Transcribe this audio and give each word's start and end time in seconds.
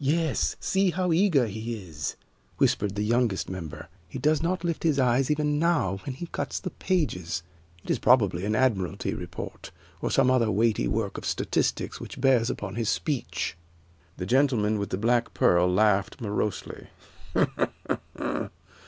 "Yes, 0.00 0.56
see 0.58 0.90
how 0.90 1.12
eager 1.12 1.46
he 1.46 1.76
is," 1.80 2.16
whispered 2.56 2.96
the 2.96 3.04
youngest 3.04 3.48
member. 3.48 3.88
"He 4.08 4.18
does 4.18 4.42
not 4.42 4.64
lift 4.64 4.82
his 4.82 4.98
eyes 4.98 5.30
even 5.30 5.60
now 5.60 5.98
when 5.98 6.16
he 6.16 6.26
cuts 6.26 6.58
the 6.58 6.70
pages. 6.70 7.44
It 7.84 7.90
is 7.92 8.00
probably 8.00 8.44
an 8.44 8.56
Admiralty 8.56 9.14
Report, 9.14 9.70
or 10.02 10.10
some 10.10 10.32
other 10.32 10.50
weighty 10.50 10.88
work 10.88 11.16
of 11.16 11.24
statistics 11.24 12.00
which 12.00 12.20
bears 12.20 12.50
upon 12.50 12.74
his 12.74 12.88
speech." 12.88 13.56
The 14.16 14.26
gentleman 14.26 14.80
with 14.80 14.90
the 14.90 14.98
black 14.98 15.32
pearl 15.32 15.72
laughed 15.72 16.20
morosely. 16.20 16.88